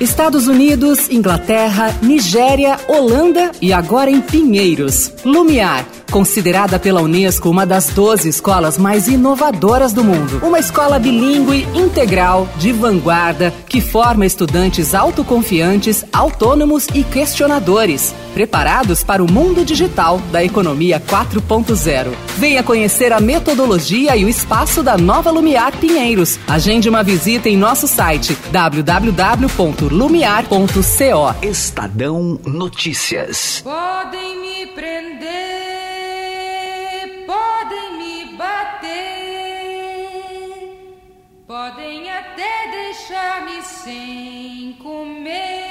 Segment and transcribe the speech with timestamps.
[0.00, 5.12] Estados Unidos, Inglaterra, Nigéria, Holanda e agora em Pinheiros.
[5.24, 10.40] Lumiar considerada pela Unesco uma das 12 escolas mais inovadoras do mundo.
[10.42, 19.20] Uma escola bilíngue, integral, de vanguarda, que forma estudantes autoconfiantes, autônomos e questionadores, preparados para
[19.20, 22.12] o mundo digital da economia 4.0.
[22.36, 26.38] Venha conhecer a metodologia e o espaço da Nova Lumiar Pinheiros.
[26.46, 31.34] Agende uma visita em nosso site www.lumiar.co.
[31.42, 33.60] Estadão Notícias.
[33.64, 35.58] Podem me prender
[41.48, 45.67] Podem até deixar-me sem comer,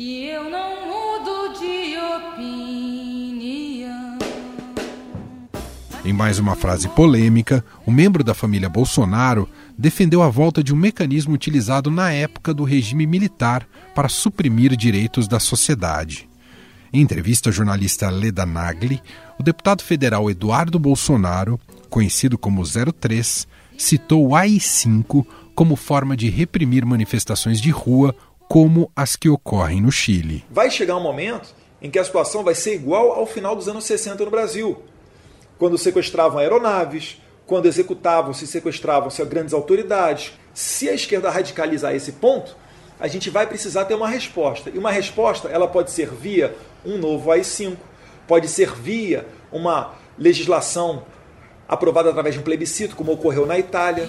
[0.00, 3.90] que eu não mudo de opinião.
[6.02, 10.76] Em mais uma frase polêmica, o membro da família Bolsonaro defendeu a volta de um
[10.76, 16.26] mecanismo utilizado na época do regime militar para suprimir direitos da sociedade.
[16.90, 19.02] Em entrevista à jornalista Leda Nagli,
[19.38, 26.86] o deputado federal Eduardo Bolsonaro conhecido como 03, citou o AI-5 como forma de reprimir
[26.86, 28.16] manifestações de rua
[28.50, 30.44] como as que ocorrem no Chile.
[30.50, 33.84] Vai chegar um momento em que a situação vai ser igual ao final dos anos
[33.84, 34.82] 60 no Brasil,
[35.56, 40.32] quando sequestravam aeronaves, quando executavam-se e sequestravam-se grandes autoridades.
[40.52, 42.56] Se a esquerda radicalizar esse ponto,
[42.98, 44.68] a gente vai precisar ter uma resposta.
[44.68, 47.76] E uma resposta ela pode ser via um novo AI-5,
[48.26, 51.04] pode ser via uma legislação
[51.68, 54.08] aprovada através de um plebiscito, como ocorreu na Itália.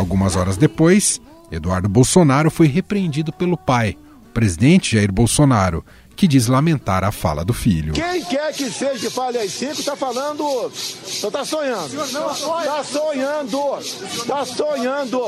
[0.00, 1.20] Algumas horas depois,
[1.52, 3.98] Eduardo Bolsonaro foi repreendido pelo pai,
[4.30, 5.84] o presidente Jair Bolsonaro,
[6.16, 7.92] que diz lamentar a fala do filho.
[7.92, 10.72] Quem quer que seja que fale às cinco está falando.
[10.74, 12.02] Está sonhando.
[12.02, 13.78] Está sonhando.
[13.78, 15.20] Está sonhando.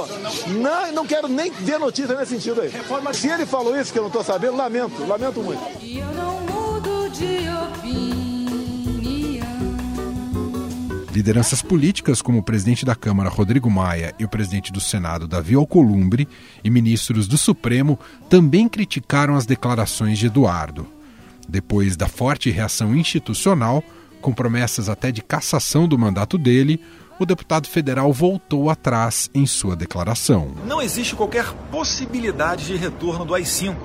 [0.47, 2.71] Não, não quero nem ver notícia nesse sentido aí.
[3.13, 5.61] Se ele falou isso que eu não estou sabendo, lamento, lamento muito.
[11.13, 15.55] Lideranças políticas como o presidente da Câmara, Rodrigo Maia, e o presidente do Senado, Davi
[15.55, 16.27] Alcolumbre,
[16.65, 17.99] e ministros do Supremo
[18.31, 20.87] também criticaram as declarações de Eduardo.
[21.47, 23.85] Depois da forte reação institucional,
[24.23, 26.81] com promessas até de cassação do mandato dele,
[27.19, 30.53] o deputado federal voltou atrás em sua declaração.
[30.67, 33.77] Não existe qualquer possibilidade de retorno do AI-5.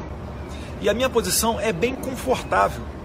[0.79, 2.96] E a minha posição é bem confortável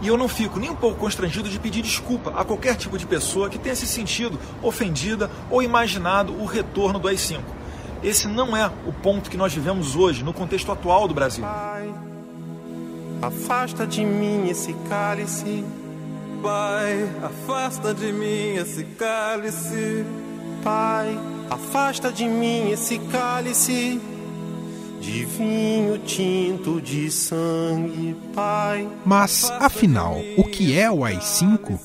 [0.00, 3.06] e eu não fico nem um pouco constrangido de pedir desculpa a qualquer tipo de
[3.06, 7.40] pessoa que tenha se sentido ofendida ou imaginado o retorno do AI-5.
[8.02, 11.42] Esse não é o ponto que nós vivemos hoje, no contexto atual do Brasil.
[11.42, 11.92] Pai,
[13.22, 15.64] afasta de mim esse cálice.
[16.42, 20.04] Pai, afasta de mim esse cálice.
[20.62, 21.18] Pai,
[21.50, 24.00] afasta de mim esse cálice
[25.00, 28.88] de vinho tinto de sangue, Pai.
[29.04, 31.78] Mas, afinal, o que é o AI-5?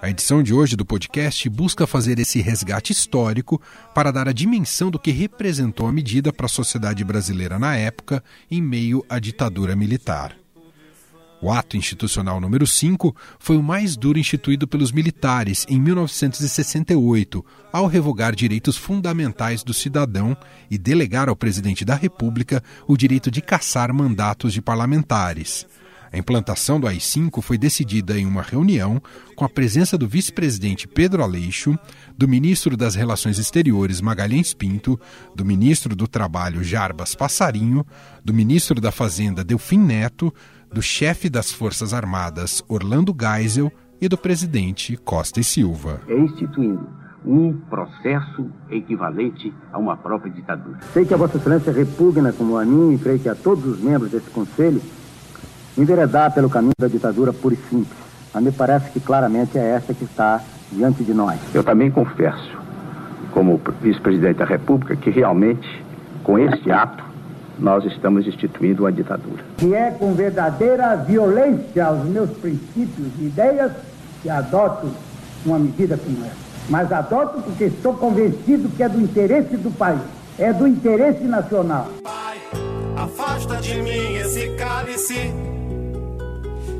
[0.00, 3.60] A edição de hoje do podcast busca fazer esse resgate histórico
[3.94, 8.22] para dar a dimensão do que representou a medida para a sociedade brasileira na época,
[8.50, 10.43] em meio à ditadura militar.
[11.44, 17.86] O ato institucional número 5 foi o mais duro instituído pelos militares em 1968, ao
[17.86, 20.34] revogar direitos fundamentais do cidadão
[20.70, 25.66] e delegar ao presidente da República o direito de caçar mandatos de parlamentares.
[26.10, 29.02] A implantação do AI-5 foi decidida em uma reunião
[29.36, 31.78] com a presença do vice-presidente Pedro Aleixo,
[32.16, 34.98] do ministro das Relações Exteriores Magalhães Pinto,
[35.34, 37.84] do ministro do Trabalho Jarbas Passarinho,
[38.24, 40.32] do ministro da Fazenda Delfim Neto,
[40.74, 43.70] do chefe das Forças Armadas, Orlando Geisel,
[44.00, 46.00] e do presidente Costa e Silva.
[46.08, 46.88] É instituindo
[47.24, 50.80] um processo equivalente a uma própria ditadura.
[50.92, 53.80] Sei que a Vossa Excelência repugna, como a mim, e creio que a todos os
[53.80, 54.82] membros desse Conselho,
[55.78, 57.96] enveredar pelo caminho da ditadura pura e simples.
[58.34, 60.42] Mas me parece que claramente é essa que está
[60.72, 61.38] diante de nós.
[61.54, 62.58] Eu também confesso,
[63.30, 65.68] como vice-presidente da República, que realmente,
[66.24, 67.13] com este ato,
[67.58, 69.44] nós estamos instituindo uma ditadura.
[69.58, 73.72] Que é com verdadeira violência aos meus princípios e ideias
[74.22, 74.88] que adoto
[75.44, 76.44] uma medida como essa.
[76.68, 80.00] Mas adoto porque estou convencido que é do interesse do país,
[80.38, 81.88] é do interesse nacional.
[82.02, 82.38] Pai,
[82.96, 85.32] afasta de mim esse cálice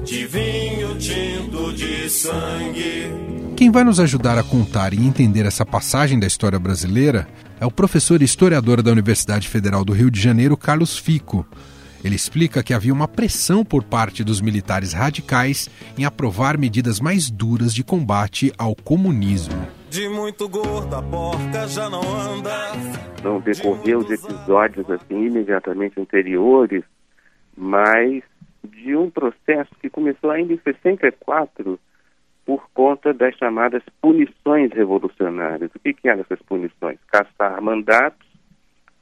[0.04, 3.43] de vinho tinto de sangue.
[3.56, 7.28] Quem vai nos ajudar a contar e entender essa passagem da história brasileira
[7.60, 11.46] é o professor e historiador da Universidade Federal do Rio de Janeiro, Carlos Fico.
[12.02, 17.30] Ele explica que havia uma pressão por parte dos militares radicais em aprovar medidas mais
[17.30, 19.68] duras de combate ao comunismo.
[19.88, 22.72] De muito gordo a porca já não anda.
[23.22, 26.82] Não decorreu os episódios assim imediatamente anteriores,
[27.56, 28.20] mas
[28.64, 31.78] de um processo que começou ainda em 64
[32.44, 35.70] por conta das chamadas punições revolucionárias.
[35.74, 36.98] O que, que eram essas punições?
[37.10, 38.26] Caçar mandatos,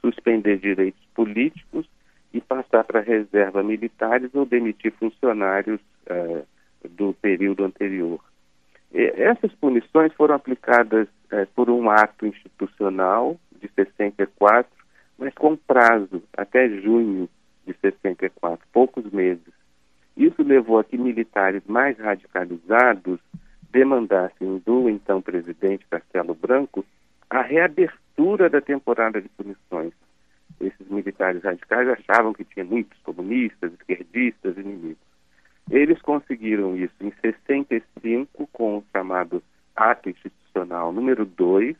[0.01, 1.87] suspender direitos políticos
[2.33, 5.79] e passar para reserva militares ou demitir funcionários
[6.09, 6.45] uh,
[6.89, 8.19] do período anterior.
[8.93, 14.71] Essas punições foram aplicadas é, por um ato institucional de 64,
[15.17, 17.27] mas com prazo até junho
[17.65, 19.51] de 64, poucos meses.
[20.15, 23.19] Isso levou a que militares mais radicalizados
[23.73, 26.85] demandassem do então presidente Castelo Branco
[27.27, 29.91] a reabertura da temporada de punições.
[30.61, 35.01] Esses militares radicais achavam que tinha muitos comunistas, esquerdistas, inimigos.
[35.71, 39.41] Eles conseguiram isso em 65 com o chamado
[39.75, 41.75] Ato Institucional número 2,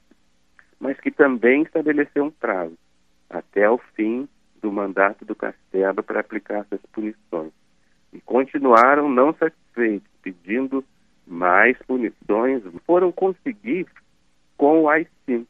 [0.79, 2.75] mas que também estabeleceu um prazo
[3.29, 4.27] até o fim
[4.59, 7.51] do mandato do Castelo para aplicar essas punições.
[8.11, 10.83] E continuaram não satisfeitos, pedindo
[11.25, 12.61] mais punições.
[12.85, 13.87] Foram conseguir
[14.57, 15.45] com o AI-5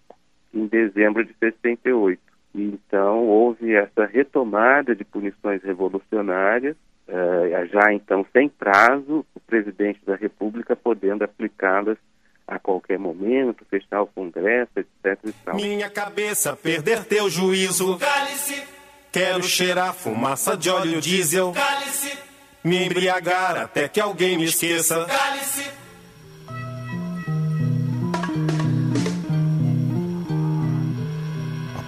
[0.54, 2.22] em dezembro de 68.
[2.56, 6.76] E então houve essa retomada de punições revolucionárias
[7.08, 11.98] uh, já então sem prazo, o presidente da República podendo aplicá-las
[12.46, 15.34] a qualquer momento, fechar o Congresso, etc.
[15.54, 17.98] Minha cabeça perder teu juízo.
[17.98, 18.64] Cálice.
[19.12, 21.54] Quero cheirar fumaça de óleo diesel.
[21.54, 22.23] Cálice.
[22.64, 25.06] Me embriagar até que alguém me esqueça.
[25.06, 25.84] Cálice.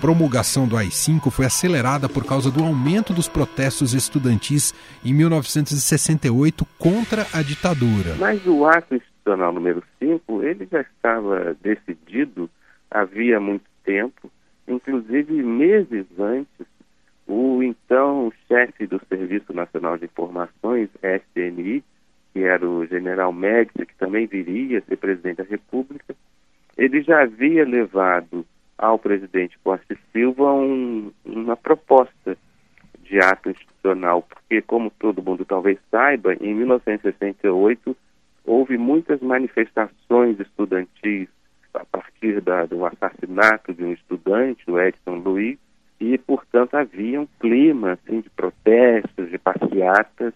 [0.05, 4.71] promulgação do AI-5 foi acelerada por causa do aumento dos protestos estudantis
[5.03, 8.13] em 1968 contra a ditadura.
[8.19, 12.47] Mas o ato institucional número 5, ele já estava decidido
[12.91, 14.29] havia muito tempo,
[14.67, 16.67] inclusive meses antes,
[17.27, 21.83] o então chefe do Serviço Nacional de Informações, SNI,
[22.33, 26.15] que era o general Médici, que também viria a ser presidente da República,
[26.77, 28.45] ele já havia levado
[28.77, 32.37] ao presidente Costa Silva um, uma proposta
[33.03, 37.95] de ato institucional, porque, como todo mundo talvez saiba, em 1968
[38.43, 41.29] houve muitas manifestações estudantis
[41.73, 45.57] a partir da, do assassinato de um estudante, o Edson Luiz,
[45.99, 50.33] e, portanto, havia um clima assim, de protestos, de passeatas.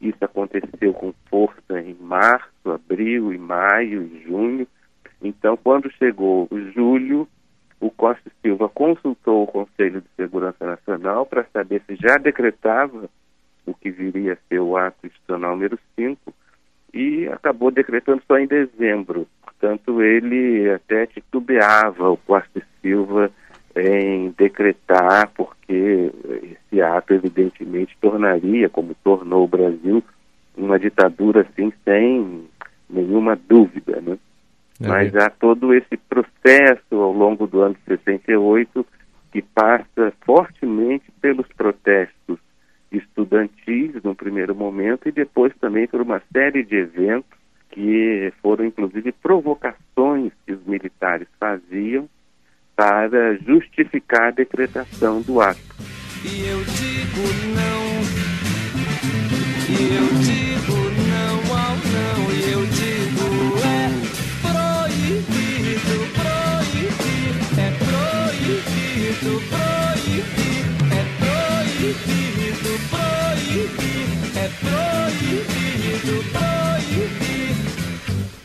[0.00, 4.66] Isso aconteceu com força em março, abril, e maio e junho.
[5.22, 7.28] Então, quando chegou julho,
[7.80, 13.08] o Costa Silva consultou o Conselho de Segurança Nacional para saber se já decretava
[13.66, 16.32] o que viria a ser o ato institucional número 5
[16.92, 19.26] e acabou decretando só em dezembro.
[19.42, 23.30] Portanto, ele até titubeava, o Costa Silva,
[24.58, 26.10] decretar, porque
[26.42, 30.02] esse ato, evidentemente, tornaria, como tornou o Brasil,
[30.56, 32.44] uma ditadura assim, sem
[32.90, 34.00] nenhuma dúvida.
[34.00, 34.18] Né?
[34.80, 34.88] É.
[34.88, 38.84] Mas há todo esse processo ao longo do ano de 68
[39.30, 42.38] que passa fortemente pelos protestos
[42.90, 47.38] estudantis no primeiro momento e depois também por uma série de eventos
[47.70, 52.08] que foram inclusive provocações que os militares faziam
[52.78, 55.58] para justificar a decretação do ato.
[56.24, 57.82] E eu digo não,
[59.68, 60.76] e eu digo
[61.10, 63.90] não ao não, e eu digo é
[64.46, 74.06] proibido, proibir, é proibido, proibir, é proibido, proibir,
[74.36, 74.87] é proibido,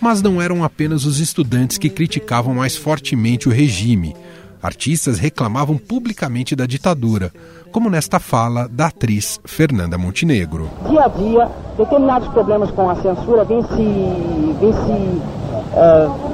[0.03, 4.13] Mas não eram apenas os estudantes que criticavam mais fortemente o regime.
[4.61, 7.31] Artistas reclamavam publicamente da ditadura,
[7.71, 10.69] como nesta fala da atriz Fernanda Montenegro.
[10.89, 14.91] Dia a dia, determinados problemas com a censura vêm se, vêm se
[15.71, 16.33] uh,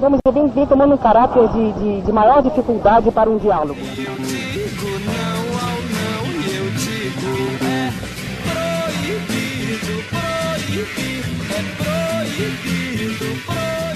[0.00, 3.78] vamos dizer, vem, vem tomando um caráter de, de, de maior dificuldade para um diálogo.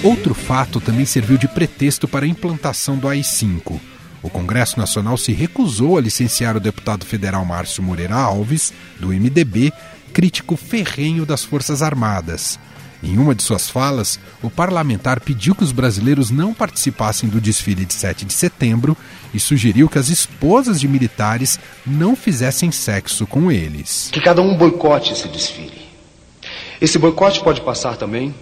[0.02, 3.78] Outro fato também serviu de pretexto para a implantação do AI-5.
[4.20, 9.72] O Congresso Nacional se recusou a licenciar o deputado federal Márcio Moreira Alves, do MDB,
[10.12, 12.58] crítico ferrenho das Forças Armadas.
[13.00, 17.84] Em uma de suas falas, o parlamentar pediu que os brasileiros não participassem do desfile
[17.84, 18.96] de 7 de setembro
[19.32, 24.08] e sugeriu que as esposas de militares não fizessem sexo com eles.
[24.12, 25.82] Que cada um boicote esse desfile.
[26.80, 28.34] Esse boicote pode passar também,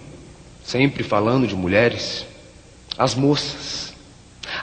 [0.63, 2.25] sempre falando de mulheres,
[2.97, 3.93] As moças.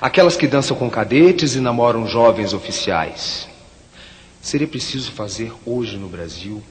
[0.00, 3.48] Aquelas que dançam com cadetes e namoram jovens oficiais.
[4.40, 6.62] Seria preciso fazer hoje no Brasil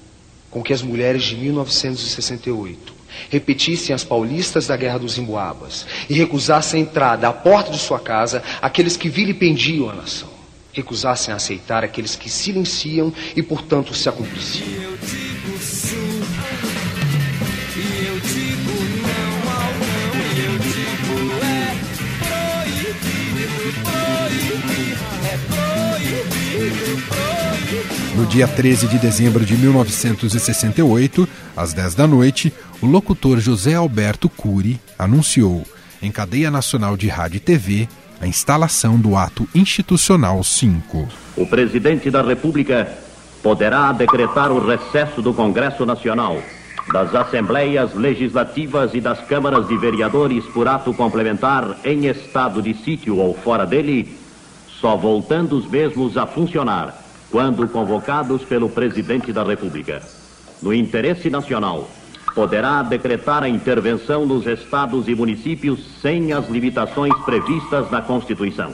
[0.49, 2.93] com que as mulheres de 1968
[3.29, 7.99] repetissem as paulistas da Guerra dos Emboabas e recusassem a entrada à porta de sua
[7.99, 10.29] casa aqueles que vilipendiam a nação.
[10.71, 14.67] Recusassem a aceitar aqueles que silenciam e, portanto, se acompliciam.
[28.15, 34.27] No dia 13 de dezembro de 1968, às 10 da noite, o locutor José Alberto
[34.27, 35.63] Cury anunciou,
[36.01, 37.87] em cadeia nacional de rádio e TV,
[38.19, 41.07] a instalação do Ato Institucional 5.
[41.35, 42.87] O presidente da República
[43.43, 46.41] poderá decretar o recesso do Congresso Nacional,
[46.91, 53.17] das Assembleias Legislativas e das Câmaras de Vereadores por ato complementar em estado de sítio
[53.17, 54.16] ou fora dele,
[54.79, 60.01] só voltando os mesmos a funcionar quando convocados pelo presidente da República.
[60.61, 61.89] No interesse nacional,
[62.33, 68.73] poderá decretar a intervenção nos estados e municípios sem as limitações previstas na Constituição.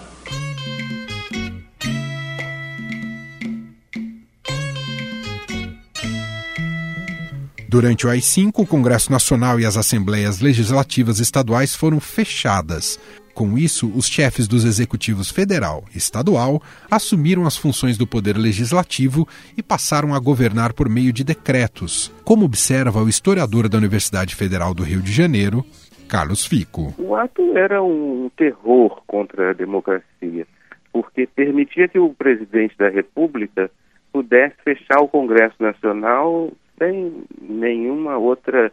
[7.74, 13.00] Durante o AI-5, o Congresso Nacional e as Assembleias Legislativas Estaduais foram fechadas.
[13.34, 19.28] Com isso, os chefes dos executivos federal e estadual assumiram as funções do poder legislativo
[19.58, 24.74] e passaram a governar por meio de decretos, como observa o historiador da Universidade Federal
[24.74, 25.66] do Rio de Janeiro,
[26.08, 26.94] Carlos Fico.
[27.00, 30.46] O ato era um terror contra a democracia,
[30.92, 33.72] porque permitia que o presidente da República
[34.12, 38.72] pudesse fechar o Congresso Nacional sem nenhuma outra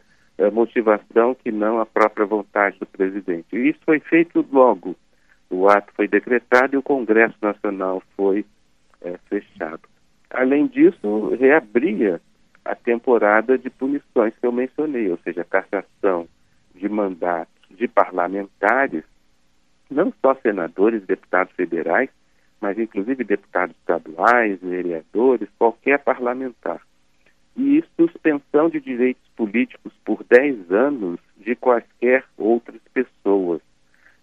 [0.48, 3.46] motivação que não a própria vontade do presidente.
[3.52, 4.96] E isso foi feito logo.
[5.50, 8.46] O ato foi decretado e o Congresso Nacional foi
[9.02, 9.82] uh, fechado.
[10.30, 12.20] Além disso, reabria
[12.64, 16.28] a temporada de punições que eu mencionei, ou seja, cassação
[16.74, 19.02] de mandatos de parlamentares,
[19.90, 22.08] não só senadores, deputados federais,
[22.60, 26.80] mas inclusive deputados estaduais, vereadores, qualquer parlamentar
[27.56, 33.60] e suspensão de direitos políticos por 10 anos de quaisquer outras pessoas,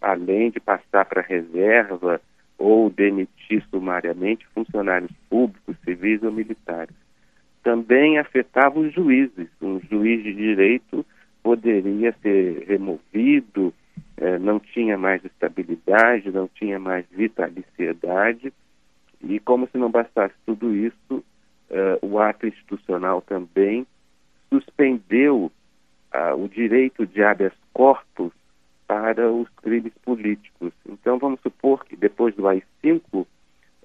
[0.02, 2.22] além de passar para reserva
[2.58, 6.96] ou demitir sumariamente funcionários públicos, civis ou militares.
[7.64, 9.48] Também afetava os juízes.
[9.62, 11.06] Um juiz de direito
[11.44, 13.74] poderia ser removido,
[14.18, 18.52] eh, não tinha mais estabilidade, não tinha mais vitaliciedade,
[19.22, 21.24] e como se não bastasse tudo isso,
[22.18, 23.86] o ato institucional também
[24.50, 25.52] suspendeu
[26.14, 28.34] uh, o direito de habeas corpus
[28.88, 30.74] para os crimes políticos.
[30.88, 33.28] Então, vamos supor que depois do AI-5 uh,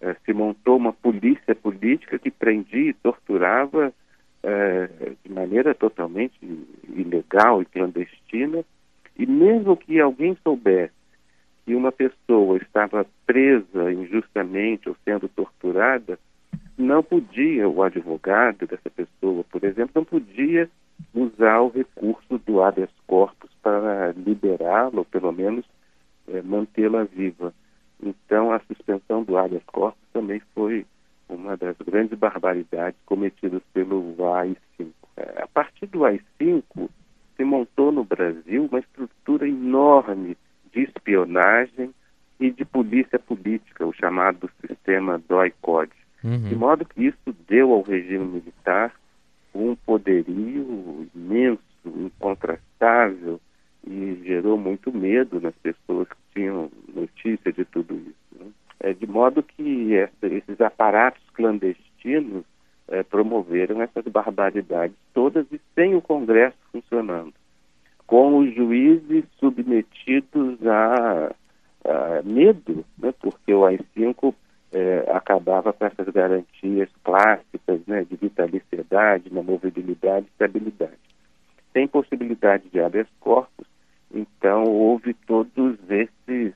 [0.01, 3.93] eh, se montou uma polícia política que prendia e torturava
[5.25, 6.35] de maneira totalmente
[6.89, 8.65] ilegal e clandestina,
[9.17, 10.93] e mesmo que alguém soubesse
[11.65, 16.19] que uma pessoa estava presa injustamente ou sendo torturada,
[16.83, 20.69] não podia, o advogado dessa pessoa, por exemplo, não podia
[21.15, 25.65] usar o recurso do habeas corpus para liberá-la, ou pelo menos
[26.29, 27.55] é, mantê-la viva.
[28.03, 30.85] Então, a suspensão do habeas corpus também foi
[31.29, 34.91] uma das grandes barbaridades cometidas pelo AI-5.
[35.17, 36.89] É, a partir do AI-5,
[37.37, 40.37] se montou no Brasil uma estrutura enorme
[40.73, 41.95] de espionagem
[42.41, 46.02] e de polícia política, o chamado sistema DOI-CODE.
[46.25, 46.49] Uhum.
[46.49, 48.95] De modo que isso deu ao regime militar
[49.55, 53.41] um poderio imenso, incontrastável,
[53.87, 58.39] e gerou muito medo nas pessoas que tinham notícia de tudo isso.
[58.45, 58.47] Né?
[58.81, 62.45] É, de modo que essa, esses aparatos clandestinos
[62.89, 67.35] é, promoveram essas barbaridades todas e sem o Congresso funcionando,
[68.07, 71.35] com os juízes submetidos a,
[71.85, 73.13] a medo, né?
[73.21, 74.35] porque o AI-5
[74.73, 80.99] é, acabava com essas garantias clássicas né, de vitaliciedade, mobilidade e estabilidade.
[81.73, 83.67] Sem possibilidade de habeas corpus,
[84.13, 86.55] então houve todos esses,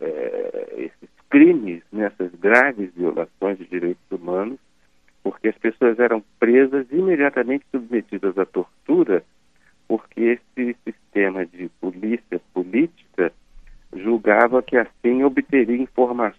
[0.00, 4.58] é, esses crimes, né, essas graves violações de direitos humanos,
[5.22, 9.24] porque as pessoas eram presas imediatamente submetidas à tortura,
[9.86, 13.32] porque esse sistema de polícia política
[13.94, 16.37] julgava que assim obteria informações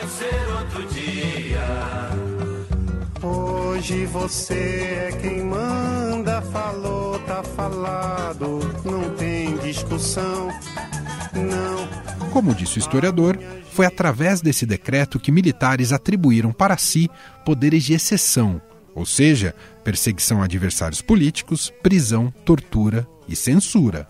[0.00, 1.60] vai ser outro dia.
[3.22, 10.48] Hoje você é quem manda, falou, tá falado, não tem discussão,
[11.34, 12.30] não.
[12.30, 13.38] Como disse o historiador,
[13.72, 17.10] foi através desse decreto que militares atribuíram para si
[17.44, 18.60] poderes de exceção,
[18.94, 19.54] ou seja,
[19.84, 24.08] perseguição a adversários políticos, prisão, tortura e censura.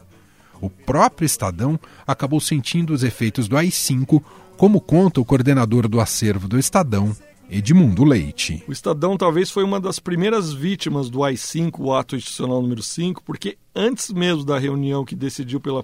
[0.61, 4.23] O próprio Estadão acabou sentindo os efeitos do AI-5,
[4.61, 7.17] como conta o coordenador do acervo do Estadão,
[7.49, 8.63] Edmundo Leite.
[8.69, 13.23] O Estadão talvez foi uma das primeiras vítimas do AI-5, o ato institucional número 5,
[13.25, 15.83] porque antes mesmo da reunião que decidiu pela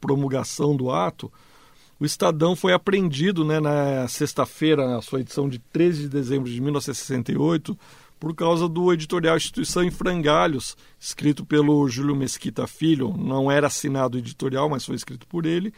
[0.00, 1.32] promulgação do ato,
[1.98, 6.60] o Estadão foi apreendido né, na sexta-feira, na sua edição de 13 de dezembro de
[6.60, 7.76] 1968,
[8.20, 13.16] por causa do editorial Instituição em Frangalhos, escrito pelo Júlio Mesquita Filho.
[13.18, 15.74] Não era assinado o editorial, mas foi escrito por ele,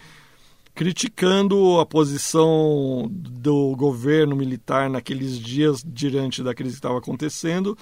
[0.75, 7.78] criticando a posição do governo militar naqueles dias diante da crise que estava acontecendo.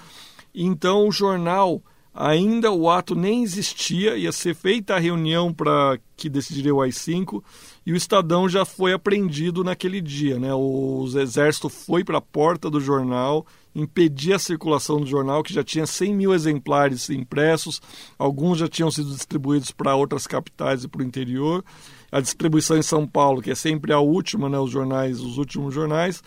[0.55, 1.83] Então o jornal
[2.15, 7.43] ainda o ato nem existia, ia ser feita a reunião para que decidiria o AI-5
[7.87, 10.39] e o Estadão já foi apreendido naquele dia.
[10.39, 10.53] Né?
[10.53, 15.65] O exército foi para a porta do jornal, impedir a circulação do jornal, que já
[15.65, 17.81] tinha 100 mil exemplares impressos,
[18.19, 21.65] alguns já tinham sido distribuídos para outras capitais e para o interior.
[22.13, 25.75] A distribuição em São Paulo, que é sempre a última, né, os jornais, os últimos
[25.75, 26.23] jornais,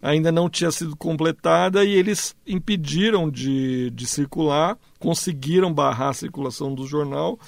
[0.00, 6.74] ainda não tinha sido completada e eles impediram de, de circular, conseguiram barrar a circulação
[6.74, 7.38] do jornal,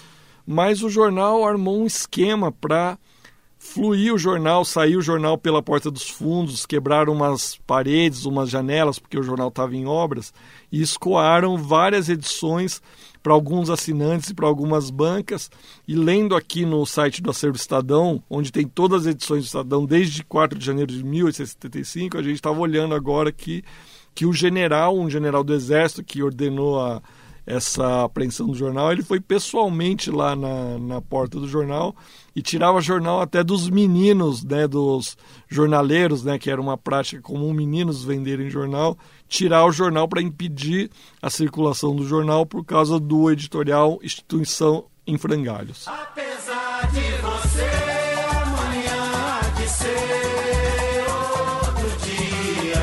[0.47, 2.99] mas o jornal armou um esquema para
[3.59, 8.99] fluir o jornal, sair o jornal pela porta dos fundos, quebraram umas paredes, umas janelas,
[8.99, 10.33] porque o jornal estava em obras,
[10.73, 12.83] e escoaram várias edições
[13.23, 15.51] para alguns assinantes e para algumas bancas.
[15.87, 19.85] E lendo aqui no site do Acervo Estadão, onde tem todas as edições do Estadão
[19.85, 23.63] desde 4 de janeiro de 1875, a gente estava olhando agora que,
[24.15, 27.03] que o general, um general do Exército que ordenou a
[27.47, 31.97] essa apreensão do jornal, ele foi pessoalmente lá na, na porta do jornal
[32.35, 35.17] e tirava jornal até dos meninos, né, dos
[35.49, 38.97] jornaleiros, né, que era uma prática comum meninos venderem jornal,
[39.31, 40.91] tirar o jornal para impedir
[41.23, 45.87] a circulação do jornal por causa do editorial Instituição em Frangalhos.
[45.87, 47.71] Apesar de você
[48.43, 52.83] amanhã de ser outro dia.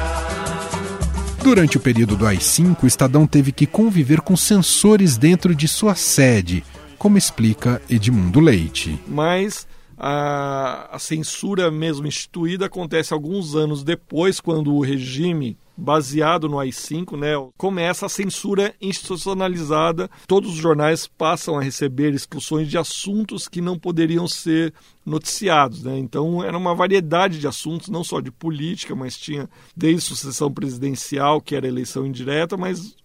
[1.44, 5.96] Durante o período do AI-5, o Estadão teve que conviver com sensores dentro de sua
[5.96, 6.64] sede,
[6.98, 8.98] como explica Edmundo Leite.
[9.06, 16.60] Mas a, a censura mesmo instituída acontece alguns anos depois, quando o regime baseado no
[16.60, 20.10] AI-5, né, começa a censura institucionalizada.
[20.28, 24.74] Todos os jornais passam a receber expulsões de assuntos que não poderiam ser
[25.06, 25.84] noticiados.
[25.84, 25.98] Né?
[26.00, 31.40] Então, era uma variedade de assuntos, não só de política, mas tinha desde sucessão presidencial,
[31.40, 32.96] que era eleição indireta, mas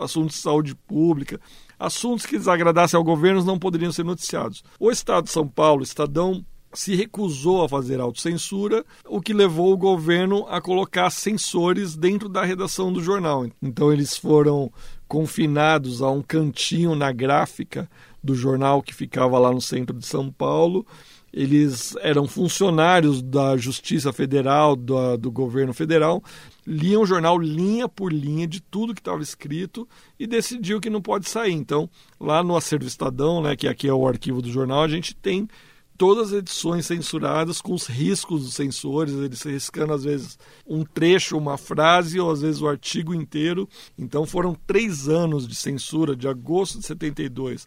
[0.00, 1.38] assuntos de saúde pública,
[1.78, 4.64] assuntos que desagradassem ao governo não poderiam ser noticiados.
[4.80, 9.76] O Estado de São Paulo, Estadão, se recusou a fazer autocensura, o que levou o
[9.76, 13.46] governo a colocar censores dentro da redação do jornal.
[13.60, 14.72] Então eles foram
[15.06, 17.88] confinados a um cantinho na gráfica
[18.22, 20.86] do jornal que ficava lá no centro de São Paulo.
[21.32, 26.22] Eles eram funcionários da Justiça Federal, do, do governo federal,
[26.66, 31.00] liam o jornal linha por linha de tudo que estava escrito e decidiu que não
[31.00, 31.54] pode sair.
[31.54, 31.88] Então,
[32.20, 35.48] lá no Acervo Estadão, né, que aqui é o arquivo do jornal, a gente tem
[35.96, 41.36] todas as edições censuradas com os riscos dos censores, eles riscando às vezes um trecho,
[41.36, 43.68] uma frase ou às vezes o artigo inteiro.
[43.98, 47.66] Então foram três anos de censura, de agosto de 72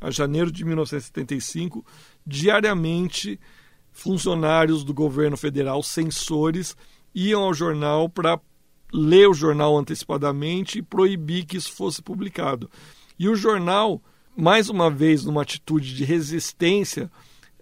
[0.00, 1.84] a janeiro de 1975,
[2.26, 3.38] diariamente
[3.92, 6.76] funcionários do governo federal, censores,
[7.14, 8.38] iam ao jornal para
[8.92, 12.70] ler o jornal antecipadamente e proibir que isso fosse publicado.
[13.18, 14.02] E o jornal,
[14.36, 17.10] mais uma vez, numa atitude de resistência,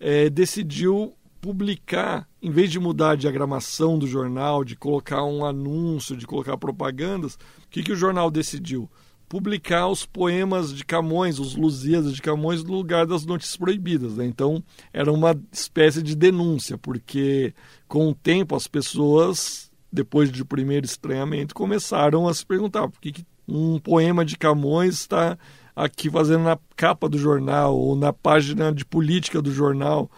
[0.04, 6.14] é, decidiu publicar, em vez de mudar a diagramação do jornal, de colocar um anúncio,
[6.14, 8.90] de colocar propagandas, o que, que o jornal decidiu?
[9.26, 14.16] Publicar os poemas de Camões, os Lusíadas de Camões, no lugar das notícias proibidas.
[14.18, 14.26] Né?
[14.26, 14.62] Então,
[14.92, 17.54] era uma espécie de denúncia, porque
[17.88, 23.10] com o tempo as pessoas, depois do primeiro estranhamento, começaram a se perguntar por que,
[23.10, 25.38] que um poema de Camões está
[25.74, 30.10] aqui fazendo na capa do jornal ou na página de política do jornal.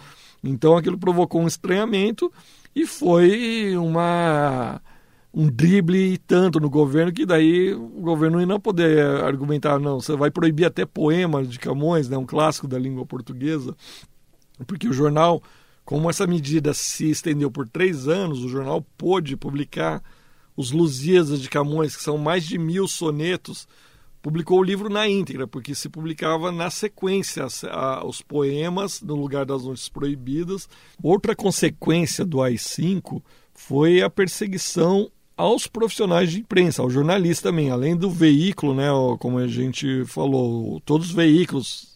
[0.42, 2.32] Então aquilo provocou um estranhamento
[2.74, 4.80] e foi uma
[5.32, 10.30] um drible tanto no governo que daí o governo não poder argumentar não, você vai
[10.30, 13.76] proibir até poemas de Camões, né, um clássico da língua portuguesa,
[14.66, 15.42] porque o jornal,
[15.84, 20.02] como essa medida se estendeu por três anos, o jornal pôde publicar
[20.56, 23.68] os Lusíadas de Camões, que são mais de mil sonetos,
[24.26, 27.46] publicou o livro na íntegra, porque se publicava na sequência
[28.04, 30.68] os poemas no lugar das notícias proibidas.
[31.00, 33.22] Outra consequência do AI-5
[33.54, 38.88] foi a perseguição aos profissionais de imprensa, ao jornalista também, além do veículo, né,
[39.20, 41.95] como a gente falou, todos os veículos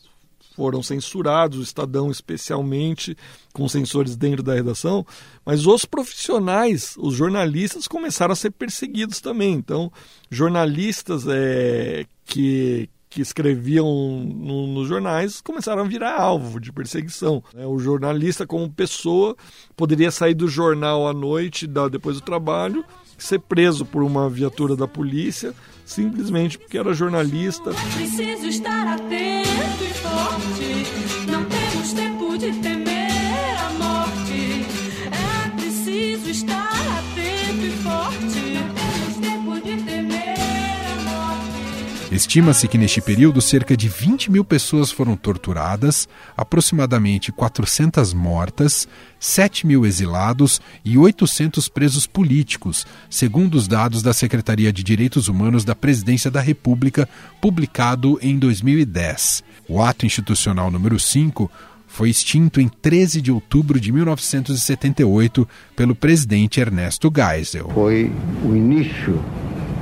[0.60, 3.16] foram censurados, o Estadão especialmente,
[3.50, 5.06] com censores dentro da redação,
[5.42, 9.54] mas os profissionais, os jornalistas começaram a ser perseguidos também.
[9.54, 9.90] Então,
[10.30, 17.42] jornalistas é, que, que escreviam no, nos jornais começaram a virar alvo de perseguição.
[17.54, 17.64] Né?
[17.64, 19.34] O jornalista, como pessoa,
[19.74, 22.84] poderia sair do jornal à noite, depois do trabalho,
[23.16, 25.54] ser preso por uma viatura da polícia
[25.90, 27.72] simplesmente porque era jornalista.
[27.96, 31.09] Preciso estar atento e forte.
[42.20, 46.06] Estima-se que neste período cerca de 20 mil pessoas foram torturadas,
[46.36, 48.86] aproximadamente 400 mortas,
[49.18, 55.64] 7 mil exilados e 800 presos políticos, segundo os dados da Secretaria de Direitos Humanos
[55.64, 57.08] da Presidência da República,
[57.40, 59.42] publicado em 2010.
[59.66, 61.50] O ato institucional número 5
[61.86, 67.70] foi extinto em 13 de outubro de 1978 pelo presidente Ernesto Geisel.
[67.70, 68.12] Foi
[68.44, 69.24] o início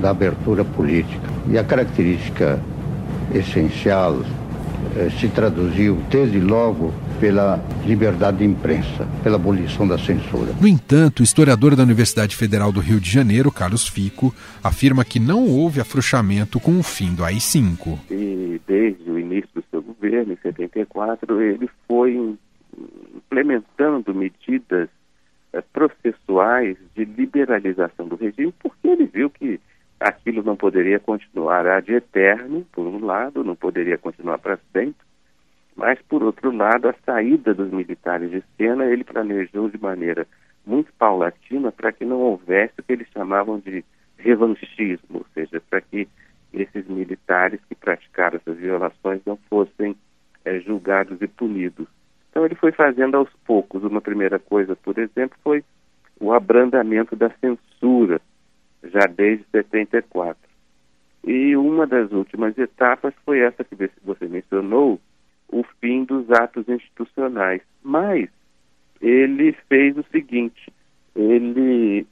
[0.01, 2.61] da abertura política e a característica
[3.35, 4.23] essencial
[4.97, 10.53] eh, se traduziu desde logo pela liberdade de imprensa, pela abolição da censura.
[10.61, 14.33] No entanto, o historiador da Universidade Federal do Rio de Janeiro, Carlos Fico,
[14.63, 17.99] afirma que não houve afrouxamento com o fim do AI-5.
[18.11, 22.37] E desde o início do seu governo, em 74, ele foi
[23.17, 24.89] implementando medidas
[25.53, 29.61] eh, processuais de liberalização do regime, porque ele viu que
[30.01, 35.07] aquilo não poderia continuar ad eterno, por um lado, não poderia continuar para sempre,
[35.77, 40.27] mas, por outro lado, a saída dos militares de cena ele planejou de maneira
[40.67, 43.85] muito paulatina para que não houvesse o que eles chamavam de
[44.17, 46.09] revanchismo, ou seja, para que
[46.53, 49.97] esses militares que praticaram essas violações não fossem
[50.45, 51.87] é, julgados e punidos.
[52.31, 53.85] Então ele foi fazendo aos poucos.
[53.85, 55.65] Uma primeira coisa, por exemplo, foi
[56.21, 57.59] o abrandamento da censura,
[58.99, 60.37] já desde 74.
[61.25, 65.01] E uma das últimas etapas foi essa que você mencionou,
[65.49, 67.63] o fim dos atos institucionais.
[67.83, 68.29] Mas
[69.01, 70.73] ele fez o seguinte:
[71.15, 72.07] ele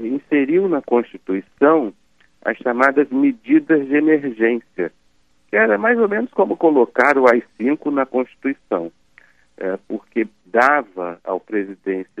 [0.00, 1.92] inseriu na Constituição
[2.42, 4.92] as chamadas medidas de emergência,
[5.48, 8.92] que era mais ou menos como colocar o AI-5 na Constituição,
[9.56, 11.42] é, porque dava ao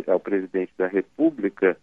[0.06, 1.76] ao presidente da República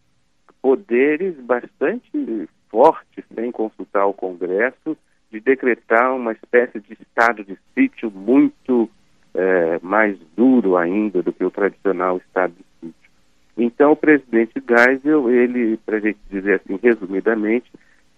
[0.62, 4.97] poderes bastante fortes, sem consultar o Congresso,
[5.32, 8.89] de decretar uma espécie de estado de sítio muito
[9.34, 13.12] é, mais duro ainda do que o tradicional estado de sítio.
[13.58, 17.71] Então, o presidente Geisel, ele, para a gente dizer assim, resumidamente,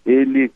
[0.04, 0.50] ele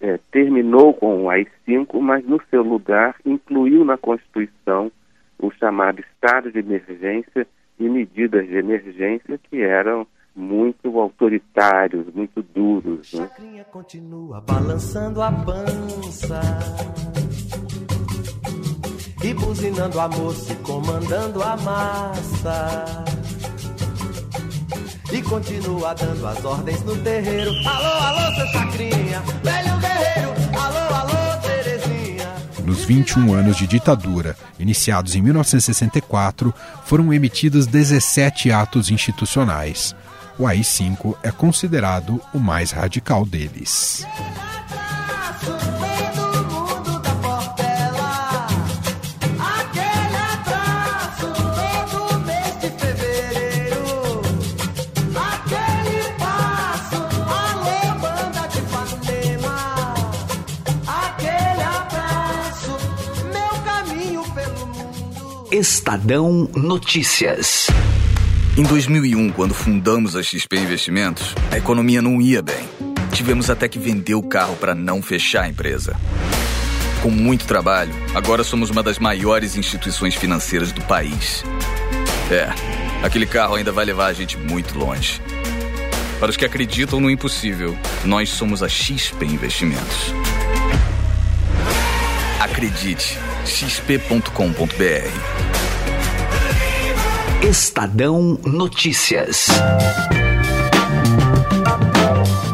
[0.00, 4.90] é, terminou com o AI-5, mas no seu lugar incluiu na Constituição
[5.38, 7.46] o chamado estado de emergência
[7.78, 10.06] e medidas de emergência que eram
[10.40, 13.12] muito autoritários, muito duros.
[13.12, 13.28] Né?
[13.28, 16.40] Chacrinha continua balançando a pança
[19.22, 23.04] e buzinando a moça e comandando a massa.
[25.12, 27.50] E continua dando as ordens no terreiro.
[27.68, 30.30] Alô, alô, seu Chacrinha, velho guerreiro.
[30.58, 32.28] Alô, alô, Terezinha.
[32.64, 39.96] Nos 21 anos de ditadura, iniciados em 1964, foram emitidos 17 atos institucionais
[40.40, 44.06] o AI-5 é considerado o mais radical deles.
[65.52, 67.66] Estadão Notícias.
[68.60, 72.68] Em 2001, quando fundamos a XP Investimentos, a economia não ia bem.
[73.10, 75.96] Tivemos até que vender o carro para não fechar a empresa.
[77.02, 81.42] Com muito trabalho, agora somos uma das maiores instituições financeiras do país.
[82.30, 82.50] É,
[83.02, 85.22] aquele carro ainda vai levar a gente muito longe.
[86.18, 90.12] Para os que acreditam no impossível, nós somos a XP Investimentos.
[92.38, 95.49] Acredite, xp.com.br.
[97.42, 99.48] Estadão Notícias.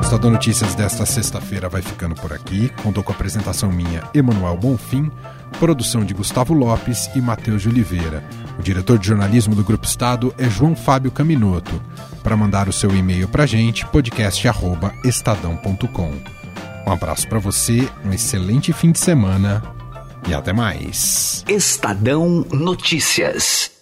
[0.00, 2.70] Estadão Notícias desta sexta-feira vai ficando por aqui.
[2.84, 5.10] Contou com a apresentação minha, Emanuel Bonfim,
[5.58, 8.22] produção de Gustavo Lopes e Matheus de Oliveira.
[8.58, 11.82] O diretor de jornalismo do Grupo Estado é João Fábio Caminoto.
[12.22, 16.12] Para mandar o seu e-mail para a gente, podcast@estadão.com.
[16.86, 19.64] Um abraço para você, um excelente fim de semana
[20.28, 21.44] e até mais.
[21.48, 23.74] Estadão Notícias.